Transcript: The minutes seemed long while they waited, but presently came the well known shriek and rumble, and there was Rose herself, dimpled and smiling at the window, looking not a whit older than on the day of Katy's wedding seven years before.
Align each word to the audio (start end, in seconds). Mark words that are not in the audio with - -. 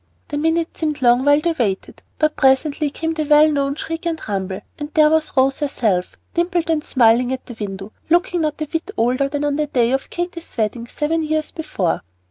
The 0.29 0.37
minutes 0.39 0.79
seemed 0.79 1.03
long 1.03 1.23
while 1.25 1.41
they 1.41 1.51
waited, 1.51 2.01
but 2.17 2.35
presently 2.35 2.89
came 2.89 3.13
the 3.13 3.23
well 3.23 3.51
known 3.51 3.75
shriek 3.75 4.07
and 4.07 4.19
rumble, 4.27 4.61
and 4.79 4.91
there 4.95 5.11
was 5.11 5.37
Rose 5.37 5.59
herself, 5.59 6.17
dimpled 6.33 6.71
and 6.71 6.83
smiling 6.83 7.31
at 7.31 7.45
the 7.45 7.53
window, 7.63 7.91
looking 8.09 8.41
not 8.41 8.59
a 8.59 8.65
whit 8.65 8.89
older 8.97 9.29
than 9.29 9.45
on 9.45 9.57
the 9.57 9.67
day 9.67 9.91
of 9.91 10.09
Katy's 10.09 10.57
wedding 10.57 10.87
seven 10.87 11.21
years 11.21 11.51
before. 11.51 12.01